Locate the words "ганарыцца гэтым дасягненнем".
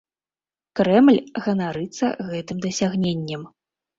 1.47-3.41